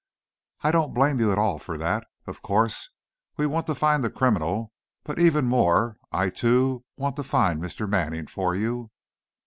"I 0.61 0.71
don't 0.71 0.95
blame 0.95 1.19
you 1.19 1.31
at 1.31 1.37
all 1.37 1.59
for 1.59 1.77
that. 1.77 2.07
Of 2.25 2.41
course, 2.41 2.89
we 3.37 3.45
want 3.45 3.67
to 3.67 3.75
find 3.75 4.03
the 4.03 4.09
criminal, 4.09 4.73
but 5.03 5.19
even 5.19 5.45
more, 5.45 5.97
I 6.11 6.31
too, 6.31 6.83
want 6.97 7.17
to 7.17 7.23
find 7.23 7.61
Mr. 7.61 7.87
Manning 7.87 8.25
for 8.25 8.55
you." 8.55 8.89